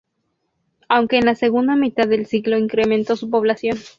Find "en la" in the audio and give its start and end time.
1.19-1.35